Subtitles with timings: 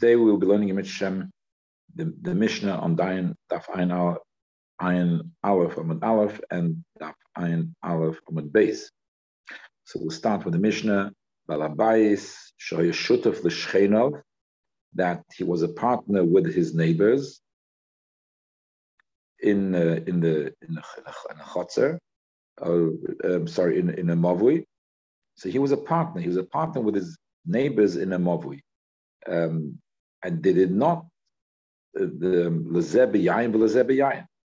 [0.00, 1.28] Today we will be learning in Mitzvah
[1.96, 4.18] the, the Mishnah on Dayan Daf Ayin Aleph,
[4.80, 8.90] Ayin Aleph Amud Aleph and Daf Ayin Aleph Amud Beis.
[9.86, 11.10] So we'll start with the Mishnah
[11.50, 14.22] Balabayis Shoy Shutaf L'Shchenov
[14.94, 17.40] that he was a partner with his neighbors
[19.40, 20.82] in uh, in the in the,
[21.28, 21.98] in the chotzer,
[22.62, 24.62] uh, um, sorry, in in a mavui.
[25.34, 26.20] So he was a partner.
[26.20, 28.60] He was a partner with his neighbors in a mavui,
[29.26, 29.80] um,
[30.24, 31.06] and they did not
[31.98, 32.50] uh, the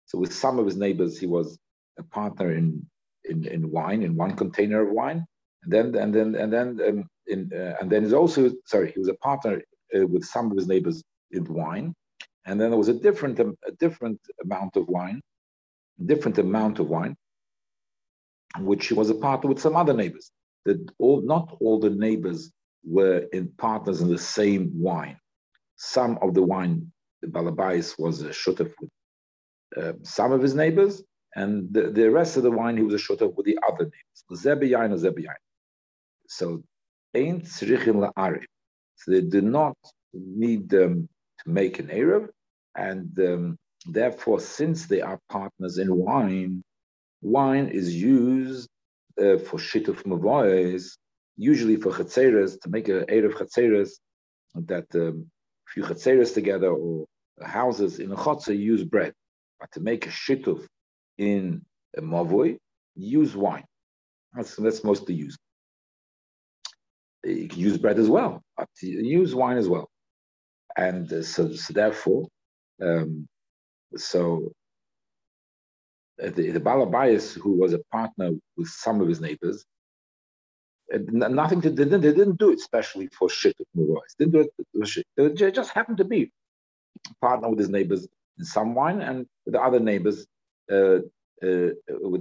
[0.06, 1.58] So with some of his neighbors, he was
[1.98, 2.86] a partner in
[3.26, 5.26] in, in wine, in one container of wine,
[5.64, 9.00] and then and then and then um, in uh, and then he's also sorry, he
[9.00, 9.62] was a partner
[9.96, 11.94] uh, with some of his neighbors in wine,
[12.46, 15.22] and then there was a different um, a different amount of wine,
[16.06, 17.16] different amount of wine,
[18.60, 20.32] which he was a partner with some other neighbors.
[20.66, 22.52] That all not all the neighbors
[22.86, 25.18] were in partners in the same wine.
[25.86, 28.90] Some of the wine, the Balabais was a shutaf with
[29.78, 31.04] uh, some of his neighbors,
[31.36, 34.44] and the, the rest of the wine he was a shutaf with the other neighbors.
[34.44, 35.44] Zebeyain or Zebeyain.
[36.28, 36.64] So,
[37.14, 38.46] ain't la'arif.
[38.96, 39.78] So they do not
[40.14, 42.30] need um, to make an Arab,
[42.76, 46.64] and um, therefore, since they are partners in wine,
[47.22, 48.70] wine is used
[49.20, 50.98] uh, for shituf mavois,
[51.36, 53.92] usually for chatzeres, to make a Erev chatzeres,
[54.56, 55.30] that um,
[55.74, 57.06] few chatzeres together or
[57.42, 59.14] houses in a chotzer use bread.
[59.60, 60.66] But to make a shituf
[61.18, 61.64] in
[61.98, 62.58] a mavoi,
[62.96, 63.66] use wine.
[64.34, 65.40] That's, that's mostly used.
[67.24, 69.90] You can use bread as well, but use wine as well
[70.78, 72.28] and uh, so, so, therefore,
[72.82, 73.28] um,
[73.96, 74.52] so
[76.22, 79.64] uh, the, the Balabayas, who was a partner with some of his neighbors,
[80.94, 84.16] nothing to they didn't, they didn't do it especially for shit of Murais.
[84.18, 85.40] Didn't do it.
[85.40, 86.32] They just happened to be
[87.22, 88.08] partner with his neighbors
[88.38, 90.26] in some wine and with the other neighbors
[90.72, 91.00] uh,
[91.44, 91.72] uh,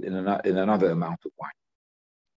[0.07, 1.51] in, an, in another amount of wine.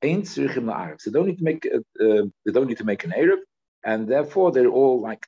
[0.04, 3.40] Ain't So they don't need to make uh, they don't need to make an Arab
[3.86, 5.26] and therefore they're all like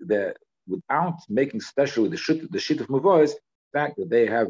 [0.00, 0.34] they're
[0.68, 3.32] without making special the shit the shituf mavois
[3.72, 4.48] fact that they have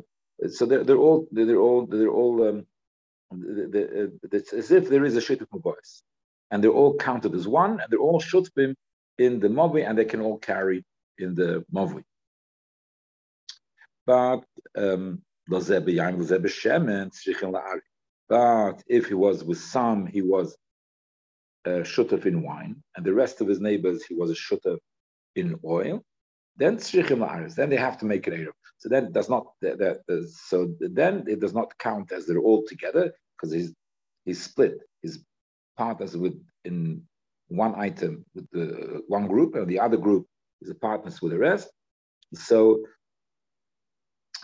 [0.49, 2.67] so they're, they're all they're all they're all um,
[4.33, 6.03] it's as if there is a shituf mavois
[6.51, 8.75] and they're all counted as one and they're all shutbim
[9.19, 10.85] in the mavi and they can all carry
[11.19, 12.05] in the mavi.
[14.07, 14.45] But
[14.77, 15.69] um but
[18.87, 20.57] if he was with some he was
[21.65, 24.79] uh, shutaf in wine, and the rest of his neighbors he was a shutaf
[25.37, 26.05] in oil,
[26.57, 28.53] then then they have to make an eruv.
[28.79, 32.39] So then it does not that, that, so then it does not count as they're
[32.39, 33.73] all together because he's
[34.25, 34.79] he's split.
[35.03, 35.25] His
[35.77, 37.03] partners with in
[37.49, 40.27] one item with the one group, and the other group
[40.61, 41.69] is a partners with the rest.
[42.35, 42.83] So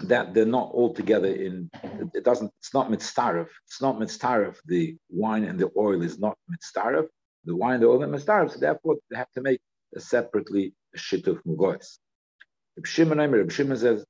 [0.02, 1.68] that they're not all together in
[2.14, 6.38] it doesn't it's not mitzaref it's not mitzaref the wine and the oil is not
[6.48, 7.08] mitzaref
[7.44, 9.60] the wine and the oil is mitzaref so therefore they have to make
[9.96, 11.98] a separately a shit of mugois
[13.76, 14.04] says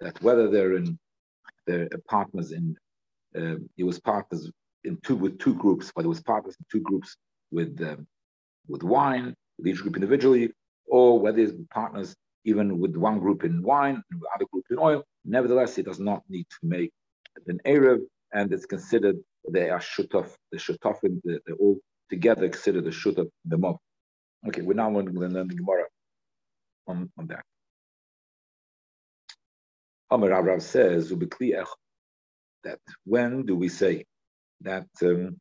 [0.00, 0.98] that whether they're in
[1.66, 2.76] they're partners in
[3.36, 4.50] uh, he was partners
[4.84, 7.16] in two with two groups but it was partners in two groups
[7.50, 8.06] with um,
[8.68, 10.50] with wine with each group individually
[10.86, 12.14] or whether it's partners
[12.44, 15.04] even with one group in wine and the other group in oil.
[15.24, 16.90] Nevertheless, it does not need to make
[17.46, 18.00] an Arab,
[18.32, 19.16] and it's considered
[19.50, 21.78] they are shutaf, the shutafim, they're all
[22.10, 23.76] together considered the shutaf, the mob.
[24.48, 25.84] Okay, we're now learning, learning the Gemara
[26.86, 27.44] on, on that.
[30.12, 31.12] Amar Rav says,
[32.64, 34.04] that when do we say
[34.60, 35.38] that um,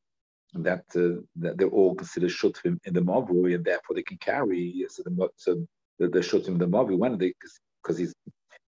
[0.53, 4.85] that, uh, that they're all considered shutfim in the mavui and therefore they can carry
[4.89, 5.65] so the, so
[5.99, 7.33] the, the shutim the mavi when they
[7.81, 8.13] because he's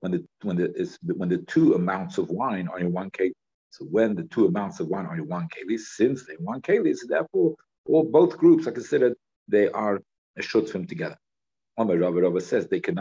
[0.01, 3.33] when the when the is when the two amounts of wine are in one case.
[3.71, 6.97] So when the two amounts of wine are in one keli, since they're one keli,
[6.97, 7.55] so therefore
[7.87, 9.15] all both groups are considered
[9.49, 10.01] they are
[10.39, 11.17] a shutim together.
[11.79, 12.97] Rabbi Rabbi says they can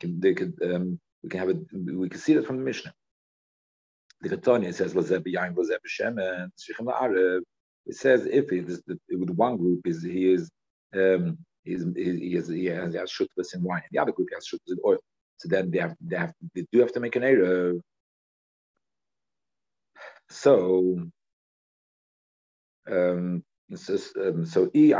[0.00, 2.94] can they could um, we can have it we can see that from the Mishnah.
[4.22, 7.42] The Ketania says Lazeb Yain Lazeb Shem and Shichem
[7.86, 10.50] It says if it is with one group is he is
[10.94, 13.82] um, He's, he, has, he has, he has shutbas in wine.
[13.92, 14.96] The other group has shutbas in oil.
[15.36, 17.74] So then they have they have they do have to make an error.
[20.30, 21.10] So
[22.90, 23.44] um,
[23.74, 24.70] so, um, so.
[24.74, 24.96] If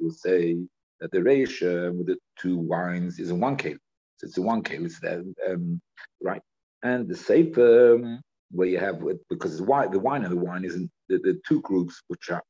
[0.00, 0.56] you say
[1.02, 3.78] that the uh, with the two wines is in one kelim,
[4.18, 5.80] so it's in one kelim, it's then um,
[6.22, 6.42] right.
[6.82, 8.20] And the sefer um,
[8.52, 11.40] where you have because the wine, the wine and the wine is in the, the
[11.46, 12.42] two groups which are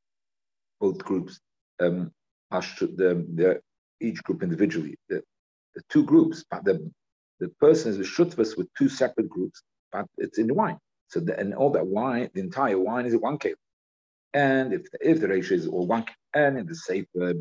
[0.80, 1.40] both groups
[1.80, 2.10] um,
[2.50, 3.60] are the,
[4.00, 4.96] each group individually.
[5.08, 5.22] The,
[5.74, 6.90] the two groups, but the
[7.40, 10.78] the person is a shutvas with two separate groups, but it's in the wine.
[11.08, 13.54] So the, and all that wine, the entire wine is a one kale.
[14.34, 16.04] And if the, if the ratio is all one,
[16.34, 17.34] and in the safe uh,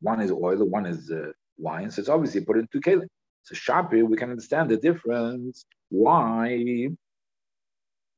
[0.00, 3.06] one is oil, one is uh, wine, so it's obviously put into two kalim.
[3.42, 5.64] So sharply we can understand the difference.
[5.88, 6.88] Why?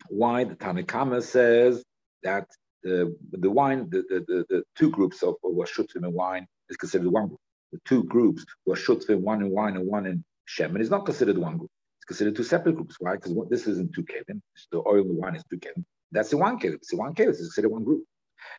[0.08, 1.84] Why the Tanakama says
[2.22, 2.46] that
[2.82, 6.76] the the wine, the, the, the, the two groups of, of washutim and wine is
[6.76, 7.40] considered one group.
[7.72, 11.58] The two groups, washutim, one in wine and one in shemen, is not considered one
[11.58, 11.70] group.
[11.98, 12.96] It's considered two separate groups.
[12.98, 13.16] Why?
[13.16, 14.40] Because this isn't two kelim.
[14.72, 15.84] The oil and the wine is two kelim.
[16.10, 16.74] That's the one kelim.
[16.74, 17.28] It's the one kelim.
[17.28, 18.04] It's considered one group.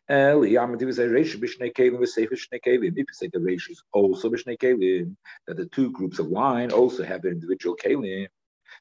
[0.08, 1.06] If you say
[3.32, 7.32] the ratio is also b'shnei kelim, that the two groups of wine also have their
[7.32, 8.28] individual kelim,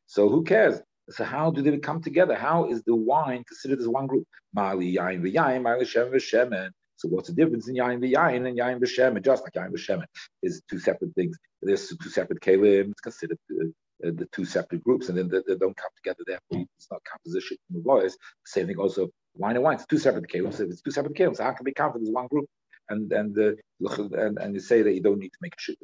[0.06, 0.82] so who cares?
[1.10, 2.36] So how do they come together?
[2.36, 4.28] How is the wine considered as one group?
[4.54, 6.72] Mali yain v'yain, mali shem v'shemen.
[6.96, 9.24] So what's the difference in yain v'yain and yain v'shemen?
[9.24, 10.06] Just like yain v'shemen
[10.44, 11.38] is two separate things.
[11.62, 12.92] There's two separate kelim.
[12.92, 16.24] It's considered the, the two separate groups, and then they, they, don't come together.
[16.26, 18.18] Therefore, it's not composition in the voice.
[18.46, 19.76] Same thing also wine and wine.
[19.76, 20.54] It's two separate kelim.
[20.54, 21.36] So it's two separate kelim.
[21.36, 22.48] So how can we count it as one group?
[22.90, 25.78] And and uh, and and you say that you don't need to make a shit.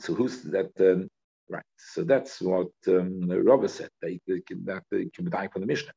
[0.00, 0.70] So who's that?
[0.80, 1.08] Um,
[1.50, 1.64] Right.
[1.76, 3.88] So that's what um, Rabbi said.
[4.02, 5.92] That can, that they can be from the Mishnah.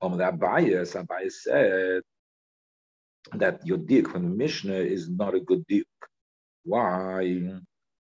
[0.00, 0.96] Um, that bias,
[1.44, 2.02] said
[3.34, 5.84] that your dik from the Mishnah is not a good dik.
[6.64, 7.60] Why?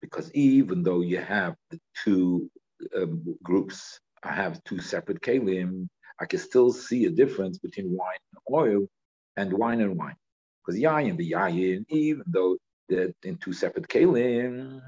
[0.00, 2.50] Because even though you have the two
[2.96, 5.86] um, groups, I have two separate kalim,
[6.20, 8.86] I can still see a difference between wine and oil
[9.36, 10.16] and wine and wine.
[10.64, 12.56] Because yayin, the yayin, even though
[12.88, 14.80] they're in two separate kalim,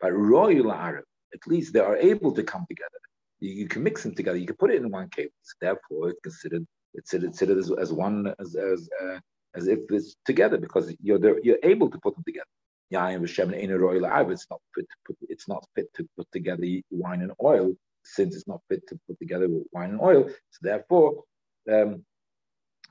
[0.00, 1.04] but royal Arab,
[1.34, 3.00] at least they are able to come together.
[3.40, 4.38] You, you can mix them together.
[4.38, 5.30] You can put it in one case.
[5.60, 9.18] Therefore, it's considered it's considered as, as one as as uh,
[9.54, 12.46] as if it's together because you're you're able to put them together.
[12.92, 15.16] Yain v'shem royal It's not fit to put.
[15.28, 17.74] It's not fit to put together wine and oil
[18.14, 20.28] since it's not fit to put together with wine and oil.
[20.28, 21.24] So therefore,
[21.70, 22.04] um,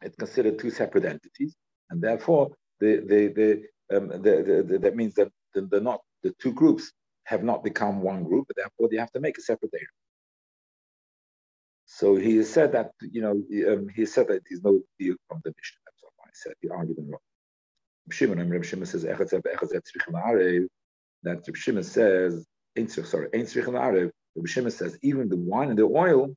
[0.01, 1.55] it's considered two separate entities,
[1.89, 3.27] and therefore the the
[3.89, 6.91] the, um, the, the, the that means that they're not the two groups
[7.23, 9.85] have not become one group, therefore they have to make a separate data.
[11.85, 13.43] So he said that, you know,
[13.73, 15.79] um, he said that there's no deal from the Mishnah.
[15.85, 16.53] That's what I said.
[16.61, 17.19] He argued in wrong.
[18.11, 19.19] Shimon, and Reb Shimon says, that
[21.25, 22.45] Reb Shimon says,
[23.05, 23.29] sorry,
[24.37, 26.35] Reb Shimon says, even the wine and the oil,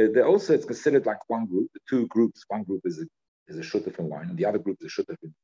[0.00, 3.06] uh, they also, it's considered like one group, the two groups, one group is a,
[3.52, 5.34] is a shutaf in wine, and the other group is a shutaf in,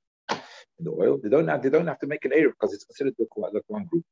[0.81, 1.19] in the oil.
[1.23, 3.65] They don't have, they don't have to make an error because it's considered like, like
[3.69, 4.05] one group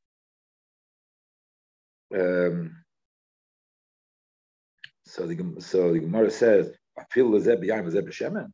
[2.15, 2.77] um,
[5.07, 7.31] so the so the Gemara says, "I feel
[8.13, 8.51] shemen."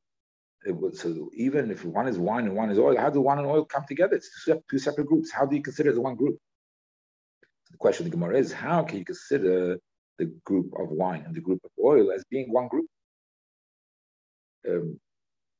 [0.66, 3.38] It was, so even if one is wine and one is oil, how do wine
[3.38, 4.16] and oil come together?
[4.16, 5.32] It's two separate groups.
[5.32, 6.38] How do you consider as one group?
[7.70, 9.78] So the question of the Gemara is, how can you consider
[10.18, 12.86] the group of wine and the group of oil as being one group?
[14.68, 14.98] Um,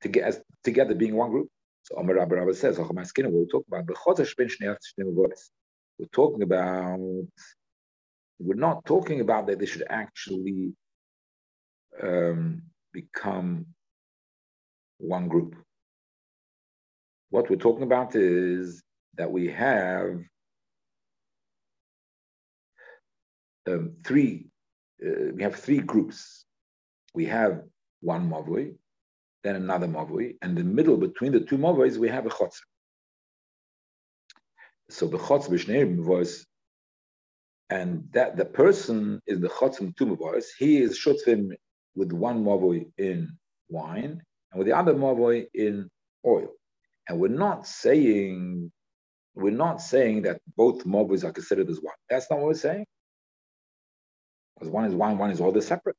[0.03, 1.49] to get as together being one group.
[1.85, 3.87] So Amar Rabbi Rabbi says, we'll talk about
[5.99, 6.99] we're talking about
[8.39, 10.73] we're not talking about that they should actually
[12.03, 13.67] um, become
[14.99, 15.56] one group.
[17.29, 18.82] What we're talking about is
[19.17, 20.20] that we have
[23.74, 24.46] um, three.
[25.05, 26.44] Uh, we have three groups.
[27.15, 27.62] We have
[28.00, 28.74] one mavui,
[29.43, 32.60] then another mavui, and the middle between the two mavuis we have a chotzer.
[34.91, 36.46] So the chotzer b'shnei was
[37.70, 40.46] and that the person is the chotz and two tumavos.
[40.58, 41.53] He is shutzim
[41.94, 43.31] with one mavoi in
[43.69, 45.89] wine and with the other mavoi in
[46.27, 46.48] oil.
[47.08, 48.72] And we're not saying
[49.34, 51.94] we're not saying that both mavois are considered as one.
[52.08, 52.86] That's not what we're saying.
[54.60, 55.52] Because one is wine, one is oil.
[55.52, 55.96] They're separate.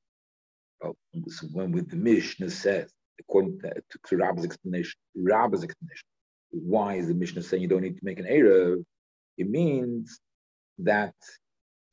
[0.81, 0.95] Well,
[1.27, 3.73] so when with the Mishnah says, according to,
[4.07, 6.05] to Rabbi's explanation, Rabbi's explanation,
[6.51, 8.77] why is the Mishnah saying you don't need to make an error?
[9.37, 10.19] It means
[10.77, 11.15] that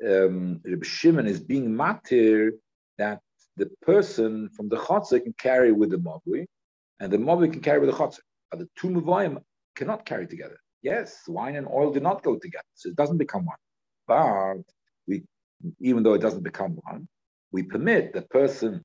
[0.07, 2.51] um, Reb Shimon is being matir
[2.99, 3.21] that
[3.57, 6.47] the person from the chotzer can carry with the mavui,
[7.01, 8.21] and the mavui can carry with the chotzer.
[8.51, 9.39] But the two mavuyim
[9.75, 10.59] cannot carry together.
[10.83, 13.57] Yes, wine and oil do not go together, so it doesn't become one.
[14.07, 14.65] But
[15.81, 17.09] even though it doesn't become one,
[17.53, 18.83] we permit the person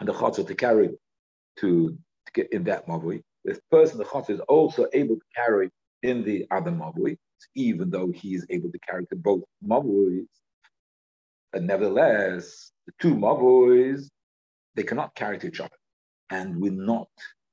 [0.00, 0.90] and the chotzer to carry
[1.58, 1.88] to,
[2.26, 3.22] to get in that mavui.
[3.44, 5.70] This person, the chotzer, is also able to carry
[6.02, 7.16] in the other mavui
[7.54, 10.26] even though he is able to carry to both mavuis.
[11.52, 14.08] But nevertheless, the two mavuis,
[14.74, 15.70] they cannot carry to each other.
[16.30, 17.08] And we're not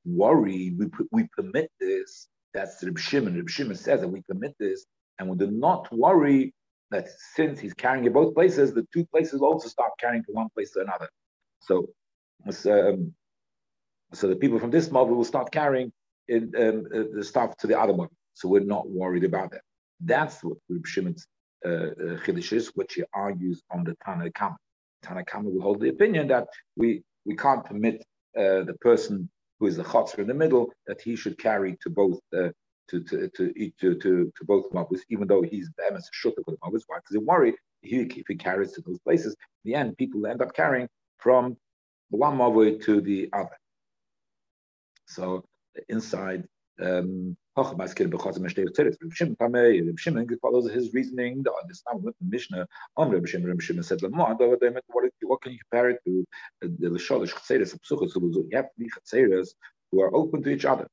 [0.06, 2.28] worried, we, we permit this.
[2.54, 3.36] That's Reb Shimon.
[3.36, 4.86] Reb Shimon says that we permit this,
[5.20, 6.54] and we do not worry
[6.92, 10.50] that since he's carrying in both places, the two places also start carrying from one
[10.54, 11.10] place to another.
[11.62, 11.90] So,
[12.48, 13.14] um,
[14.14, 15.92] so the people from this model will start carrying
[16.28, 18.10] in, um, uh, the stuff to the other mob.
[18.34, 19.62] So we're not worried about that.
[20.00, 21.26] That's what Reb Shimon's
[21.66, 23.96] uh, uh, is, which he argues on the.
[25.02, 28.04] Tanna Kama will hold the opinion that we, we can't permit
[28.38, 31.90] uh, the person who is the chotzer in the middle that he should carry to
[31.90, 32.20] both
[32.88, 36.52] uh, to to to to to, to both mavus, even though he's emes shutta for
[36.52, 36.84] the mavus.
[36.88, 36.98] Why?
[36.98, 40.42] Because they worry he, if he carries to those places, in the end people end
[40.42, 40.88] up carrying
[41.18, 41.58] from
[42.10, 43.58] one mavu to the other.
[45.08, 45.44] So
[45.90, 46.48] inside
[46.82, 47.92] um, follows
[50.72, 51.44] his reasoning.
[51.44, 52.68] The Islam with the Mishnah
[53.26, 53.60] Shimon.
[53.60, 56.26] Shimon said, "What can you compare it to
[56.62, 58.16] the Lasholish Psuchas?
[58.16, 59.50] You have three Chatzeres
[59.92, 60.88] who are open to each other.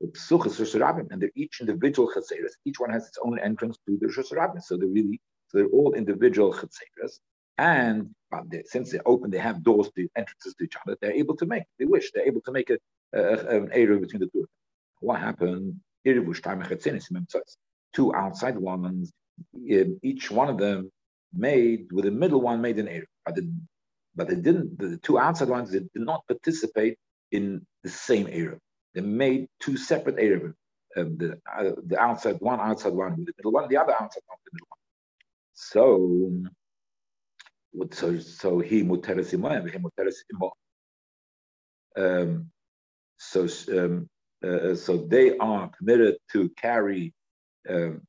[0.00, 2.52] The Psuchas Rabim, and they're each individual Chatzeres.
[2.64, 4.62] Each one has its own entrance to the Rabim.
[4.62, 7.20] So they're really so they're all individual Chatzeres.
[7.58, 10.96] And um, they, since they're open, they have doors to entrances to each other.
[11.00, 11.64] They're able to make.
[11.78, 12.78] They wish they're able to make a,
[13.14, 14.46] a, an area between the two.
[15.00, 15.80] What happened?
[17.94, 19.12] Two outside ones,
[19.54, 20.90] um, each one of them
[21.34, 23.34] made with the middle one made an area, but,
[24.14, 24.78] but they didn't.
[24.78, 26.98] The two outside ones did not participate
[27.32, 28.58] in the same area.
[28.96, 30.54] They made two separate areas.
[30.96, 34.22] Um, the uh, the outside one, outside one with the middle one, the other outside
[34.26, 34.78] one with the middle one.
[35.52, 36.32] So,
[37.92, 40.22] so so he muteres he muteres
[41.96, 42.50] um,
[43.18, 43.46] so
[43.78, 44.08] um,
[44.46, 47.12] uh, so they are permitted to carry,
[47.68, 48.02] um,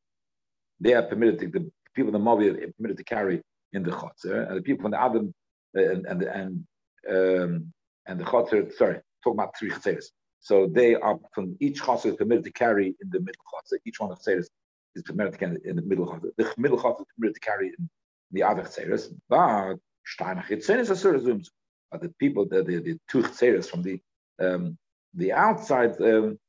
[0.80, 3.42] they are permitted to, the people in the Mobi are permitted to carry
[3.74, 5.34] in the Chotzer, and the people from the Adam,
[5.78, 6.66] uh, and, and, and,
[7.10, 7.74] um,
[8.06, 10.06] and the Chotzer, sorry, talking about three Chatzeres.
[10.48, 13.80] So they are, from each Chotzer is permitted to carry in the middle Chotzer.
[13.84, 14.48] Each one of Chatzeres
[14.96, 16.32] is permitted to carry in the middle Chotzer.
[16.38, 17.90] The middle Chotzer is permitted to carry in
[18.32, 19.78] the other Chatzeres, but are
[21.92, 24.00] but the people, the, the, the two Chatzeres from the
[24.40, 24.78] um,
[25.16, 26.40] the outside, um,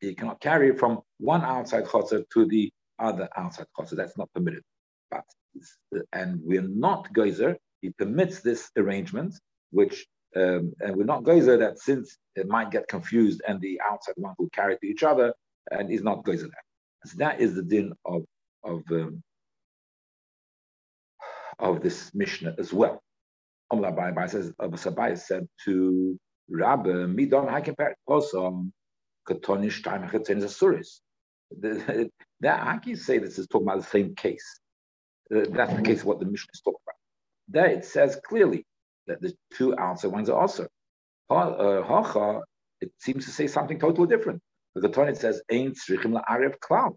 [0.00, 3.94] you cannot carry from one outside chotzer to the other outside chotzer.
[3.94, 4.64] That's not permitted.
[5.12, 5.24] But
[6.12, 7.56] and we're not geyser.
[7.82, 9.38] He permits this arrangement,
[9.70, 10.06] which
[10.36, 14.34] um, and we're not geyser that since it might get confused and the outside one
[14.38, 15.34] will carry to each other,
[15.70, 17.08] and is not geyser that.
[17.08, 18.24] So that is the din of
[18.64, 19.22] of um,
[21.58, 23.02] of this Mishnah as well.
[23.70, 26.18] Amr Abai says, Abu Sabai said to
[26.50, 28.66] Rabbe, midon hakeper also
[29.28, 31.00] katonish time chetzenis asuris.
[32.40, 34.44] That how can say this is talking about the same case?
[35.34, 36.96] Uh, that's the case what the Mishnah is talking about.
[37.48, 38.66] There it says clearly
[39.06, 40.66] that the two outside ones are also.
[41.30, 42.40] Hacha,
[42.80, 44.40] it seems to say something totally different.
[44.74, 46.94] The Torah says ain't tzrichim la'arev klal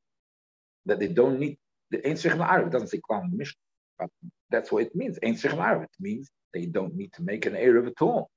[0.85, 1.57] that they don't need
[1.91, 2.67] the ain't tzrichim la'arev.
[2.67, 3.59] It doesn't say klal in the Mishnah,
[3.99, 4.09] but
[4.49, 5.19] that's what it means.
[5.23, 5.83] Ain't tzrichim la'arev.
[5.83, 8.29] It means they don't need to make an erev at all.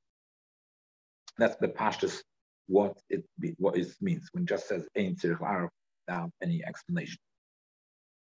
[1.37, 2.23] That's the pashtus
[2.67, 3.25] what it
[3.59, 5.71] what it means when it just says ein tzirich arab
[6.07, 7.19] without any explanation.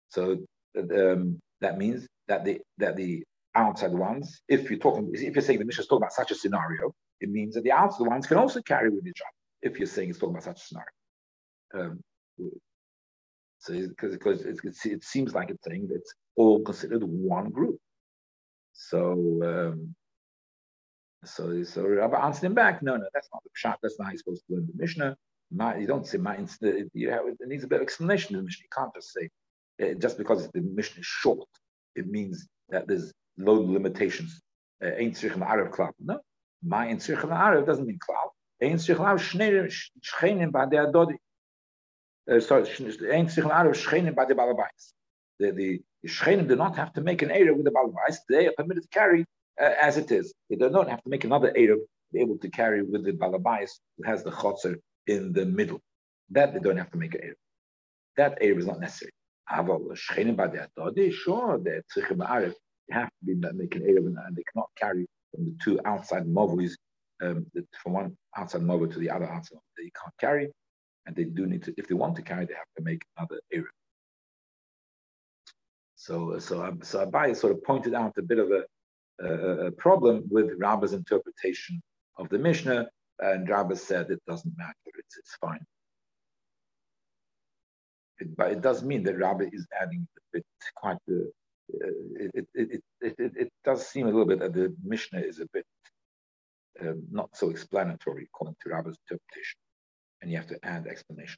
[0.09, 0.37] So
[0.77, 3.23] um, that means that the that the
[3.55, 6.35] outside ones, if you're talking, if you're saying the Mishnah is talking about such a
[6.35, 9.71] scenario, it means that the outside ones can also carry with each other.
[9.71, 10.89] If you're saying it's talking about such a scenario,
[11.75, 11.99] um,
[13.59, 17.77] so because it, it, seems like it's saying that it's all considered one group.
[18.73, 19.95] So um,
[21.25, 23.75] so, so Rabbi answered him back, no, no, that's not the pshat.
[23.81, 25.15] That's not how you're supposed to learn the Mishnah.
[25.51, 26.37] My, you don't say my.
[26.93, 28.63] You have, it needs a bit of explanation in the Mishnah.
[28.63, 29.29] You can't just say
[29.81, 31.47] uh, just because the Mishnah is short,
[31.95, 34.41] it means that there's low limitations.
[34.83, 35.91] Uh, ain't tzrichem arav klal.
[35.99, 36.19] No,
[36.63, 38.29] my ain't tzrichem arav doesn't mean klal.
[38.61, 41.15] Ain't tzrichem arav shchenim b'adei adodi.
[42.29, 42.63] Uh, sorry,
[43.11, 44.93] ain't tzrichem arav shchenim b'adei balabais.
[45.39, 45.81] The the
[46.47, 48.17] do not have to make an area with the balabais.
[48.29, 49.25] They are permitted to carry
[49.61, 50.33] uh, as it is.
[50.49, 54.03] They don't have to make another to be able to carry with the Balabais who
[54.05, 55.79] has the Chotzer in the middle.
[56.31, 57.33] That they don't have to make an Erev.
[58.17, 59.11] That Erev is not necessary.
[61.11, 61.81] Sure, they
[62.93, 66.77] have to be that making Erev and they cannot carry from the two outside movies,
[67.21, 67.45] um,
[67.81, 69.59] from one outside movie to the other outside.
[69.77, 70.51] They can't carry,
[71.05, 73.39] and they do need to, if they want to carry, they have to make another
[73.53, 73.65] Erev.
[75.95, 78.63] So, so, so Abai sort of pointed out a bit of a
[79.21, 81.81] a, problem with Rabba's interpretation
[82.17, 82.87] of the Mishnah,
[83.19, 85.63] and Rabba said it doesn't matter, it's, it's fine.
[88.19, 90.45] It, but it does mean that Rabbi is adding a bit
[90.75, 91.31] quite the.
[91.73, 95.65] It, it, it, it, does seem a little bit that the Mishnah is a bit
[96.81, 99.57] um, not so explanatory according to Rabbi's interpretation,
[100.21, 101.37] and you have to add explanation.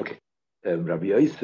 [0.00, 0.18] Okay,
[0.66, 1.42] um, Rabbi Yosef,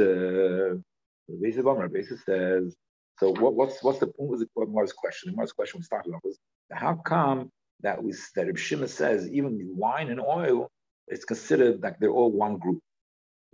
[1.29, 2.75] Rabbi Yosef says.
[3.19, 4.31] So what, what's what's the point?
[4.31, 5.29] Was the Gemara's question?
[5.29, 6.39] The Gemara's question we started off was
[6.73, 7.51] how come
[7.83, 10.71] that we that Rabbi Shimon says even wine and oil
[11.11, 12.81] it's considered like they're all one group.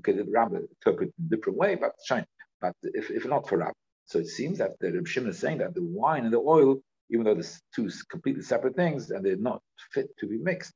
[0.01, 2.27] Okay, the Rabbi interpret in a different way, but shine.
[2.61, 3.73] But if, if not for Rabbi,
[4.07, 6.79] so it seems that the Rabbi Shimon is saying that the wine and the oil,
[7.11, 7.45] even though they're
[7.75, 10.73] two completely separate things and they're not fit to be mixed,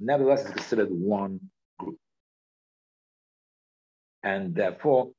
[0.00, 1.40] nevertheless it's considered one
[1.78, 1.98] group.
[4.24, 5.12] And therefore,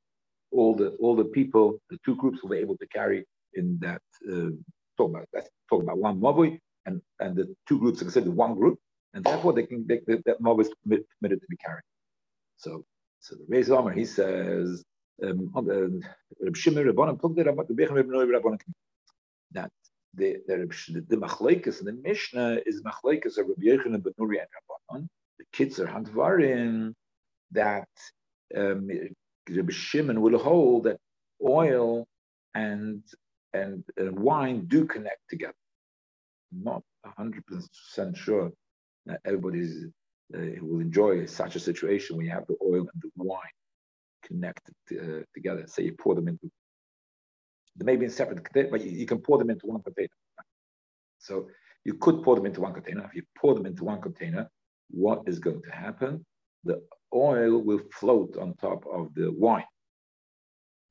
[0.52, 3.24] all the all the people, the two groups will be able to carry
[3.54, 4.50] in that uh,
[4.96, 8.54] talk about that's talk about one mavui, and and the two groups are considered one
[8.54, 8.78] group,
[9.14, 11.84] and therefore they can they, that mavui is permitted to be carried.
[12.56, 12.84] So
[13.20, 14.84] so the Reis Omer he says
[15.22, 15.50] um,
[19.52, 19.70] that
[20.14, 24.48] the the, the machlekes in the Mishnah is machlekes of Rabbi Yochanan ben Nuri and
[24.56, 25.08] Rabbanon.
[25.38, 26.94] The kids are handvarim
[27.52, 27.88] that
[28.56, 28.90] um,
[29.48, 30.98] Rabbi Shimon will hold that
[31.46, 32.06] oil
[32.54, 33.02] and
[33.54, 35.54] and, and wine do connect together.
[36.52, 36.82] not
[37.16, 38.52] hundred percent sure
[39.06, 39.62] that everybody
[40.34, 43.57] uh, will enjoy such a situation when you have the oil and the wine
[44.28, 45.64] connected uh, together.
[45.66, 46.50] Say you pour them into,
[47.76, 50.08] they may be in separate containers, but you, you, can pour them into one container.
[51.18, 51.48] So
[51.84, 53.04] you could pour them into one container.
[53.06, 54.48] If you pour them into one container,
[54.90, 56.24] what is going to happen?
[56.64, 56.82] The
[57.14, 59.64] oil will float on top of the wine.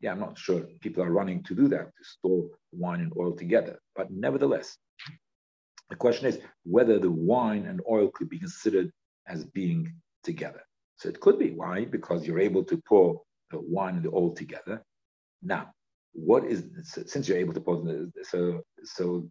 [0.02, 3.34] Yeah, I'm not sure people are running to do that, to store wine and oil
[3.36, 3.80] together.
[3.96, 4.78] But nevertheless,
[5.90, 8.92] the question is whether the wine and oil could be considered
[9.28, 10.62] as being together.
[10.98, 11.52] So it could be.
[11.52, 11.86] Why?
[11.86, 14.84] Because you're able to pour the oil together.
[15.42, 15.72] Now,
[16.14, 16.66] what is
[17.06, 19.28] since you're able to the, so so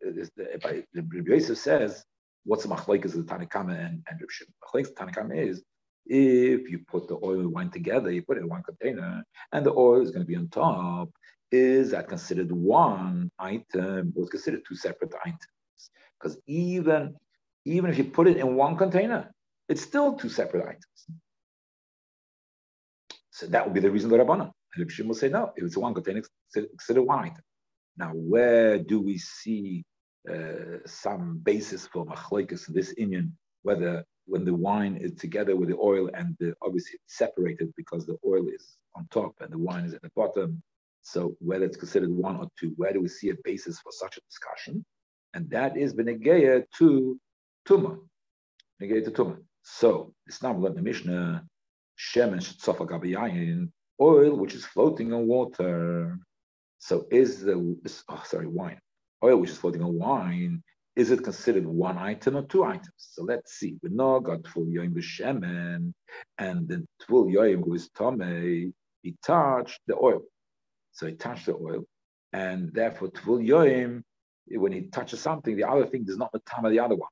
[0.65, 2.05] I, Rabbi Yosef says
[2.45, 4.55] what's the machlekes of the Tanakama and and Reb Shimon?
[4.65, 5.63] Machlekes Tanakama is
[6.07, 9.67] if you put the oil and wine together, you put it in one container, and
[9.67, 11.11] the oil is going to be on top.
[11.51, 15.91] Is that considered one item or is considered two separate items?
[16.19, 17.17] Because even
[17.65, 19.33] even if you put it in one container,
[19.69, 21.21] it's still two separate items.
[23.37, 24.51] So that would be the reason the Rabbanon.
[24.75, 26.23] And Shimon will say, no, if it's one container,
[26.55, 27.43] consider item.
[27.99, 29.85] Now, where do we see
[30.27, 35.69] uh, some basis for machlekes in this inyan, whether when the wine is together with
[35.69, 39.59] the oil and the, obviously it's separated because the oil is on top and the
[39.59, 40.63] wine is at the bottom.
[41.03, 44.17] So whether it's considered one or two, where do we see a basis for such
[44.17, 44.83] a discussion?
[45.35, 47.21] And that is benegeya to
[47.69, 47.99] tuma.
[48.81, 49.37] Benegeya to tuma.
[49.63, 51.45] So it's not like the Mishnah,
[51.99, 56.19] shemen oil which is floating on water.
[56.79, 57.77] So is the
[58.09, 58.79] oh sorry wine
[59.25, 60.63] oil which is floating on wine
[60.97, 62.89] is it considered one item or two items?
[62.97, 63.77] So let's see.
[63.83, 65.93] We know got tvul yoim b'shemen,
[66.39, 70.23] and the tvul yoim who is tome, he touched the oil.
[70.93, 71.85] So he touched the oil,
[72.33, 74.03] and therefore tvul yoim,
[74.49, 77.11] when he touches something, the other thing does not matama the other one.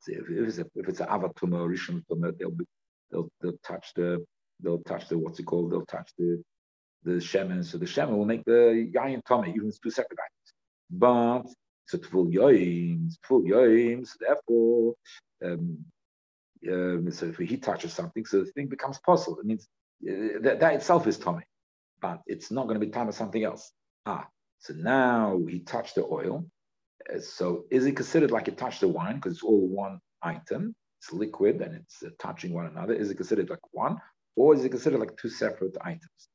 [0.00, 2.02] So if, if it's a, if it's an avatuma or rishon
[2.38, 2.66] they'll be
[3.12, 4.24] they'll they'll touch the
[4.60, 5.70] they'll touch the what's it called?
[5.70, 6.42] They'll touch the
[7.04, 7.64] the shemen.
[7.64, 10.52] So the shemen will make the yayin tummy, even it's two separate items.
[10.90, 11.42] But
[11.86, 14.06] so tvul yoim, tvul yoim.
[14.06, 14.94] So therefore,
[15.44, 15.84] um,
[16.70, 19.38] um, so if he touches something, so the thing becomes possible.
[19.40, 19.68] It means
[20.08, 21.44] uh, that, that itself is tummy,
[22.00, 23.72] but it's not going to be time of something else.
[24.06, 24.26] Ah,
[24.58, 26.46] so now he touched the oil.
[27.12, 30.74] Uh, so is it considered like it touched the wine because it's all one item?
[31.02, 32.94] It's liquid and it's uh, touching one another.
[32.94, 34.00] Is it considered like one,
[34.36, 36.28] or is it considered like two separate items?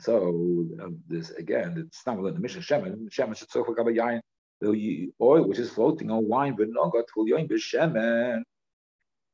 [0.00, 3.08] So uh, this again, it's not in the Mishnah Shemen.
[3.08, 4.20] Shemen should so yain.
[4.60, 8.42] The oil which is floating on wine, got full yain b'shemen.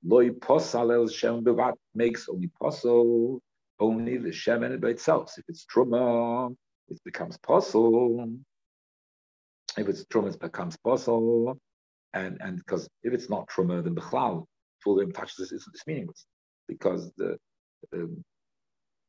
[0.04, 3.40] Loi posal el shemen bevat makes only posel
[3.80, 5.32] only the shemen by itself.
[5.38, 6.54] If it's truma,
[6.90, 8.38] it becomes posel.
[9.78, 11.56] If it's truma, it becomes posel.
[12.12, 14.44] And and because if it's not truma, then bechlal
[15.00, 16.26] yom touches it's, meaningless
[16.68, 17.36] because the
[17.92, 18.24] um,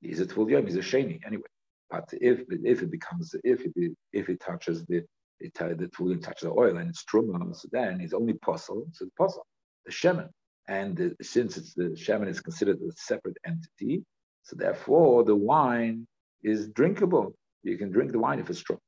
[0.02, 1.52] it full yom is a sheni anyway.
[1.90, 3.74] But if if it becomes if it
[4.14, 5.04] if it touches the
[5.40, 8.88] it the full yom touches the oil and it's truma, so then it's only possible.
[8.94, 9.48] So the possible
[9.86, 10.30] the shemen.
[10.70, 14.04] And the, since it's the shemen is considered a separate entity,
[14.44, 16.06] so therefore the wine
[16.44, 17.34] is drinkable.
[17.64, 18.80] You can drink the wine if it's true.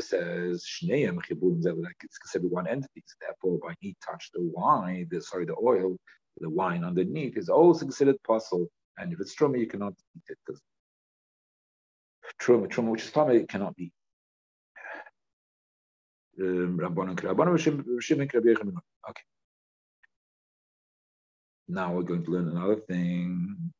[0.00, 0.64] Says
[2.02, 3.02] it's considered one entity.
[3.06, 5.96] So therefore, when he touched the wine, the sorry, the oil,
[6.38, 8.68] the wine underneath is also considered possible.
[8.98, 10.62] And if it's truma, you cannot eat it because
[12.40, 13.92] truma, truma, which is tummy, it cannot be.
[19.08, 19.22] Okay.
[21.68, 23.72] Now we're going to learn another thing.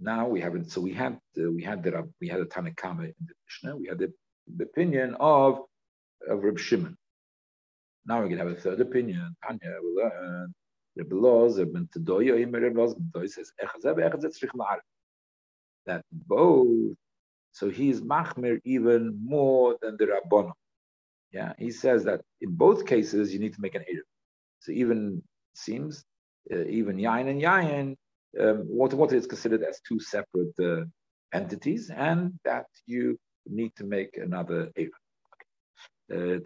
[0.00, 0.70] Now we haven't.
[0.70, 3.76] So we had uh, we had the we had a Tanakama in the Mishnah.
[3.76, 4.12] We had the,
[4.56, 5.60] the opinion of
[6.28, 6.96] of Reb Shimon.
[8.06, 9.36] Now we're to have a third opinion.
[9.44, 10.54] Tanya will learn.
[10.96, 12.94] Reb Loz, Reb Reb Loz,
[13.32, 13.52] says
[15.86, 16.96] that both.
[17.52, 20.52] So he's machmer even more than the Rabbanon.
[21.32, 24.02] Yeah, he says that in both cases you need to make an eruv.
[24.60, 25.22] So even
[25.54, 26.04] seems
[26.52, 27.96] uh, even yain and yain,
[28.40, 30.84] um, water considered as two separate uh,
[31.32, 34.70] entities, and that you need to make another.
[36.12, 36.38] Uh,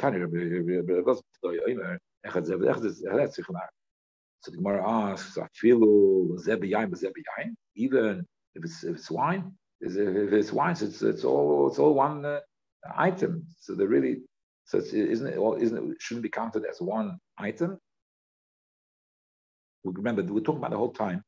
[4.43, 5.37] so the Gemara asks,
[7.77, 9.97] even if it's if it's wine, if
[10.33, 12.41] it's wine, it's it's all it's all one uh,
[12.97, 13.45] item.
[13.59, 14.23] So they really
[14.65, 17.79] so isn't it all isn't it shouldn't be counted as one item?
[19.85, 21.23] Remember we're talking about the whole time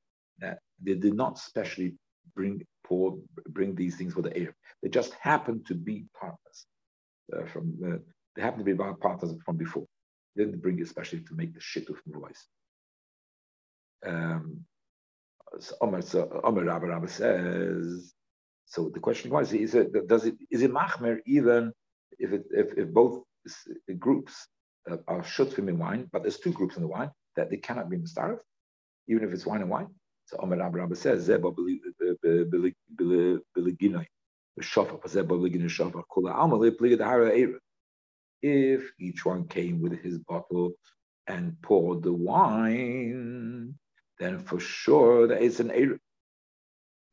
[0.82, 1.94] they did not specially
[2.34, 2.62] bring
[3.48, 4.54] bring these things for the air.
[4.82, 6.66] They just happened to be partners
[7.34, 7.96] uh, from uh,
[8.34, 9.86] they happened to be partners from before.
[10.36, 12.46] They didn't bring it especially to make the shit of voice.
[14.04, 14.64] Um,
[15.60, 18.14] so Omer, so Omer Rabba says.
[18.66, 21.72] So the question was: Is it does it is it machmer even
[22.18, 23.22] if it if, if both
[23.98, 24.48] groups
[24.90, 27.90] uh, are shutfim in wine, but there's two groups in the wine that they cannot
[27.90, 28.38] be mistarif,
[29.08, 29.88] even if it's wine and wine.
[30.32, 31.54] So Rabba Rabba says Zeba
[33.54, 34.06] biliginoi.
[38.42, 40.72] If each one came with his bottle
[41.26, 43.74] and poured the wine,
[44.18, 45.98] then for sure there is an Erev.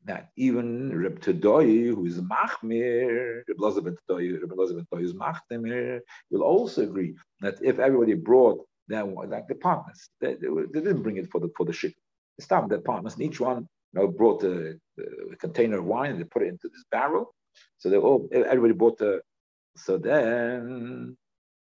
[0.06, 6.00] That even Reb Tadoi, who is Machmir, Reb Elazar Tadoi, Reb Elazar Tadoi is Machmir,
[6.30, 11.02] will also agree that if everybody brought their like the partners, they, they, they, didn't
[11.02, 11.92] bring it for the for the ship.
[12.40, 14.78] Stopped their partners, and each one you know, brought a,
[15.32, 17.34] a, container of wine and they put it into this barrel.
[17.78, 19.20] So they all everybody bought the.
[19.76, 21.16] So then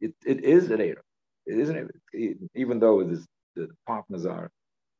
[0.02, 1.02] it, it is an Erev.
[1.46, 1.92] It isn't
[2.56, 4.50] even though it is, the partners are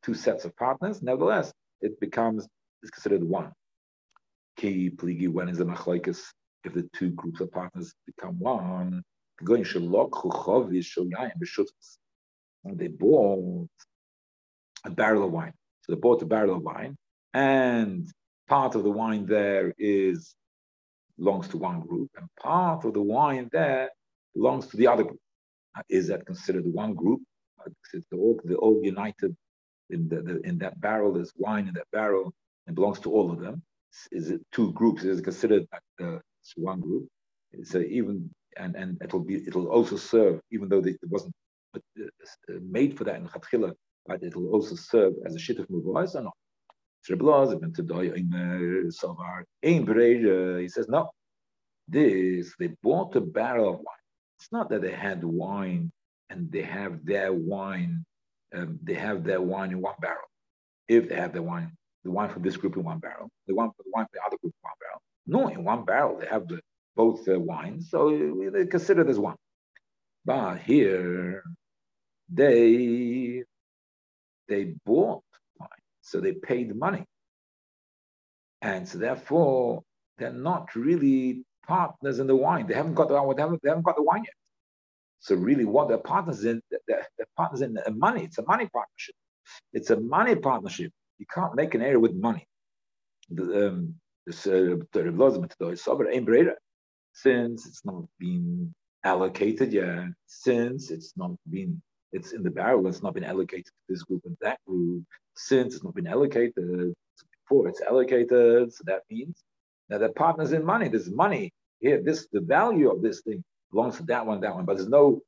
[0.04, 2.48] two sets of partners, nevertheless, it becomes
[2.84, 3.52] is considered one.
[4.58, 6.22] Ki pligi when is the machlokes
[6.64, 9.04] if the two groups of partners become one.
[12.66, 13.70] And they bought
[14.86, 15.54] a barrel of wine.
[15.84, 16.98] So they bought a barrel of wine,
[17.34, 18.08] and
[18.50, 20.36] part of the wine there is
[21.18, 23.90] belongs to one group, and part of the wine there
[24.36, 25.20] belongs to the other group.
[25.90, 27.22] Is that considered one group?
[28.12, 29.36] They're all, they're all united
[29.90, 31.14] in, the, the, in that barrel.
[31.14, 32.34] There's wine in that barrel.
[32.68, 33.62] and belongs to all of them.
[34.12, 35.04] Is it two groups?
[35.04, 35.66] Is it considered
[36.04, 36.18] uh,
[36.56, 37.08] one group?
[37.64, 41.34] So even and and it'll be it'll also serve even though it wasn't
[41.76, 41.80] uh,
[42.62, 43.74] made for that in Chatchila,
[44.06, 46.34] but it'll also serve as a shituf muvois or not.
[50.62, 51.12] He says no.
[51.88, 54.06] This they bought a barrel of wine.
[54.40, 55.92] It's not that they had wine
[56.30, 58.06] and they have their wine.
[58.56, 60.30] Um, they have their wine in one barrel.
[60.88, 61.72] If they have their wine
[62.04, 64.26] the wine for this group in one barrel, the one for the wine for the
[64.26, 65.02] other group in one barrel.
[65.26, 66.60] No, in one barrel they have the,
[66.96, 69.36] both uh, wines, so they consider this one.
[70.26, 71.44] But here,
[72.30, 73.44] they
[74.48, 75.24] they bought
[75.60, 75.70] wine,
[76.02, 77.06] so they paid money,
[78.62, 79.84] and so therefore
[80.18, 82.68] they're not really partners in the wine.
[82.68, 84.34] They haven't got the they haven't, they haven't got the wine yet.
[85.20, 88.26] So really, what they're partners in, they're, they're partners in the money.
[88.26, 89.16] It's a money partnership.
[89.72, 90.92] It's a money partnership
[91.24, 92.46] you can't make an error with money.
[93.40, 93.96] Um,
[94.30, 94.46] since
[97.68, 101.82] it's not been allocated yet, since it's not been,
[102.14, 105.04] it's in the barrel, it's not been allocated to this group and that group,
[105.36, 106.94] since it's not been allocated
[107.44, 109.44] before it's allocated, so that means
[109.90, 113.98] that the partners in money, there's money here, this the value of this thing belongs
[113.98, 115.20] to that one, that one, but there's no,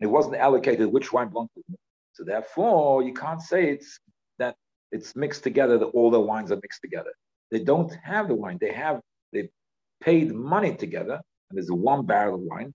[0.00, 1.62] it wasn't allocated which one belongs to.
[1.68, 1.76] Them.
[2.12, 3.98] So therefore, you can't say it's
[4.38, 4.54] that
[4.92, 7.10] it's mixed together, that all the wines are mixed together.
[7.50, 8.58] They don't have the wine.
[8.60, 9.00] They have
[9.32, 9.48] they
[10.00, 12.72] paid money together, and there's one barrel of wine.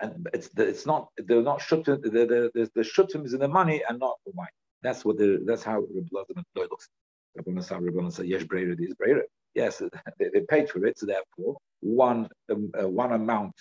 [0.00, 2.02] And it's it's not they're not shutim.
[2.02, 4.48] The the, the, the is in the money and not the wine.
[4.82, 6.88] That's what the that's how Rabbi looks.
[7.36, 9.22] Rabbi said yes, breder is breder.
[9.54, 9.82] Yes,
[10.18, 13.54] they, they paid for it, so therefore one um, uh, one amount,